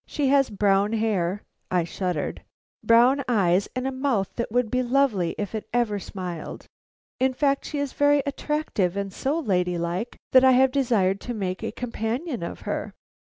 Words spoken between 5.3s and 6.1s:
if it ever